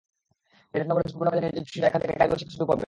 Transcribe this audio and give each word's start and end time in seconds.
সিলেট 0.69 0.87
নগরে 0.89 1.03
ঝুঁকিপূর্ণ 1.09 1.29
কাজে 1.31 1.41
নিয়োজিত 1.47 1.65
শিশুরা 1.69 1.87
এখন 1.89 1.99
থেকে 2.01 2.13
কারিগরি 2.19 2.37
শিক্ষার 2.39 2.53
সুযোগ 2.55 2.67
পাবে। 2.69 2.79